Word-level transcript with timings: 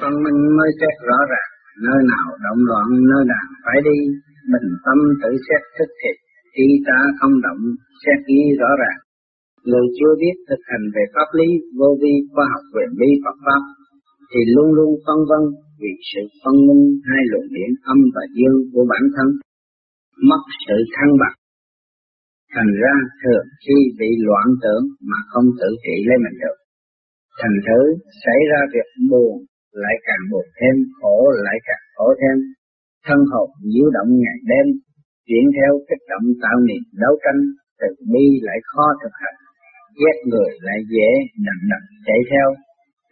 phân 0.00 0.14
minh 0.24 0.40
mới 0.58 0.70
xét 0.80 0.94
rõ 1.08 1.18
ràng, 1.32 1.50
nơi 1.86 2.00
nào 2.12 2.26
động 2.44 2.60
loạn 2.70 2.86
nơi 3.12 3.22
nào 3.32 3.46
phải 3.64 3.78
đi, 3.88 3.98
bình 4.52 4.68
tâm 4.84 4.98
tự 5.22 5.30
xét 5.46 5.62
thức 5.76 5.90
thiệt, 5.98 6.16
khi 6.54 6.66
ta 6.88 6.98
không 7.18 7.34
động, 7.46 7.62
xét 8.02 8.18
ý 8.38 8.40
rõ 8.60 8.70
ràng. 8.82 8.98
Người 9.68 9.86
chưa 9.98 10.12
biết 10.22 10.36
thực 10.48 10.62
hành 10.70 10.84
về 10.94 11.04
pháp 11.14 11.28
lý, 11.38 11.48
vô 11.78 11.90
vi, 12.02 12.14
khoa 12.32 12.46
học 12.52 12.64
về 12.74 12.84
bi 12.98 13.10
Phật 13.24 13.36
Pháp, 13.46 13.62
thì 14.30 14.40
luôn 14.54 14.68
luôn 14.76 14.90
phân 15.04 15.18
vân 15.30 15.42
vì 15.80 15.92
sự 16.10 16.22
phân 16.42 16.56
minh 16.66 16.84
hai 17.08 17.22
luồng 17.30 17.48
điện 17.56 17.70
âm 17.92 17.98
và 18.14 18.24
dương 18.36 18.58
của 18.72 18.84
bản 18.92 19.04
thân, 19.14 19.28
mất 20.28 20.42
sự 20.64 20.76
thăng 20.94 21.12
bằng. 21.22 21.36
Thành 22.54 22.72
ra 22.82 22.94
thường 23.20 23.46
khi 23.64 23.76
bị 23.98 24.10
loạn 24.26 24.46
tưởng 24.62 24.84
mà 25.08 25.18
không 25.30 25.46
tự 25.60 25.70
trị 25.84 25.96
lấy 26.08 26.18
mình 26.24 26.36
được. 26.42 26.58
Thành 27.40 27.56
thử 27.66 27.80
xảy 28.24 28.40
ra 28.50 28.60
việc 28.74 28.88
buồn 29.10 29.34
lại 29.84 29.94
càng 30.06 30.22
buồn 30.30 30.46
thêm, 30.58 30.74
khổ 31.00 31.16
lại 31.46 31.56
càng 31.68 31.84
khổ 31.94 32.06
thêm. 32.20 32.36
Thân 33.06 33.20
hồn 33.32 33.48
nhiễu 33.70 33.88
động 33.96 34.10
ngày 34.22 34.38
đêm, 34.50 34.66
chuyển 35.28 35.44
theo 35.56 35.72
kích 35.88 36.04
động 36.12 36.26
tạo 36.42 36.58
niệm 36.68 36.82
đấu 37.02 37.14
tranh, 37.24 37.40
từ 37.80 37.88
bi 38.12 38.26
lại 38.46 38.58
khó 38.70 38.84
thực 39.02 39.14
hành, 39.22 39.38
ghét 40.00 40.16
người 40.30 40.50
lại 40.66 40.80
dễ 40.94 41.10
nặng 41.46 41.62
nặng 41.70 41.86
chạy 42.06 42.20
theo, 42.30 42.48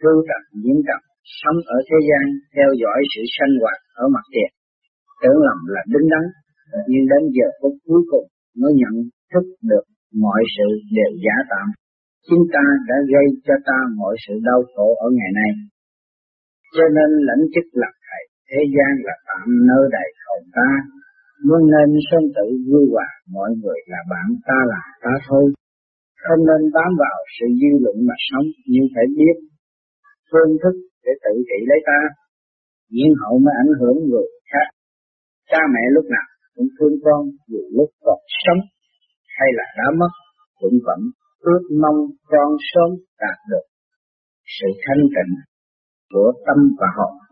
cứu 0.01 0.17
tập 0.29 0.41
diễn 0.63 0.77
tập, 0.87 1.01
sống 1.39 1.57
ở 1.75 1.77
thế 1.87 1.97
gian 2.09 2.25
theo 2.55 2.69
dõi 2.81 2.99
sự 3.13 3.21
sanh 3.35 3.53
hoạt 3.61 3.79
ở 4.01 4.05
mặt 4.15 4.25
tiền, 4.33 4.51
tưởng 5.21 5.39
lầm 5.47 5.59
là 5.73 5.81
đứng 5.93 6.07
đắn, 6.13 6.23
nhưng 6.91 7.05
đến 7.11 7.21
giờ 7.35 7.47
phút 7.59 7.73
cuối 7.87 8.01
cùng 8.11 8.27
mới 8.61 8.71
nhận 8.81 8.93
thức 9.31 9.45
được 9.71 9.85
mọi 10.23 10.41
sự 10.55 10.67
đều 10.97 11.11
giả 11.25 11.35
tạm. 11.51 11.67
chúng 12.29 12.43
ta 12.53 12.63
đã 12.89 12.97
gây 13.13 13.25
cho 13.45 13.55
ta 13.65 13.77
mọi 13.99 14.15
sự 14.27 14.33
đau 14.47 14.59
khổ 14.73 14.87
ở 15.05 15.07
ngày 15.17 15.31
nay. 15.39 15.51
Cho 16.77 16.85
nên 16.97 17.09
lãnh 17.29 17.43
chức 17.53 17.65
lập 17.81 17.93
thầy, 18.07 18.23
thế 18.49 18.61
gian 18.73 18.91
là 19.07 19.15
tạm 19.27 19.47
nơi 19.69 19.83
đầy 19.97 20.09
cầu 20.23 20.39
ta, 20.57 20.69
muốn 21.47 21.61
nên 21.73 21.89
sân 22.09 22.23
tự 22.35 22.47
vui 22.67 22.83
hòa, 22.93 23.09
mọi 23.35 23.49
người 23.59 23.79
là 23.91 24.01
bạn 24.11 24.27
ta 24.47 24.59
là 24.71 24.81
ta 25.03 25.13
thôi. 25.27 25.45
Không 26.23 26.41
nên 26.49 26.61
bám 26.75 26.91
vào 27.03 27.17
sự 27.35 27.45
dư 27.59 27.71
luận 27.83 27.97
mà 28.07 28.15
sống, 28.29 28.47
nhưng 28.71 28.85
phải 28.93 29.05
biết 29.17 29.37
phương 30.29 30.51
thức 30.61 30.75
để 31.05 31.13
tự 31.23 31.33
trị 31.49 31.59
lấy 31.69 31.79
ta, 31.89 32.01
nhiên 32.93 33.11
hậu 33.21 33.33
mới 33.43 33.53
ảnh 33.63 33.73
hưởng 33.79 33.97
người 34.09 34.29
khác. 34.51 34.67
Cha 35.51 35.61
mẹ 35.73 35.83
lúc 35.95 36.05
nào 36.15 36.27
cũng 36.55 36.69
thương 36.75 36.95
con 37.05 37.21
dù 37.51 37.61
lúc 37.77 37.89
còn 38.05 38.19
sống 38.43 38.61
hay 39.37 39.49
là 39.57 39.65
đã 39.77 39.87
mất 39.99 40.11
cũng 40.59 40.77
vẫn 40.87 40.99
ước 41.39 41.63
mong 41.81 41.99
con 42.31 42.49
sớm 42.71 42.89
đạt 43.21 43.37
được 43.49 43.65
sự 44.57 44.67
thanh 44.83 45.03
tịnh 45.15 45.33
của 46.13 46.33
tâm 46.47 46.75
và 46.79 46.87
hồn 46.97 47.26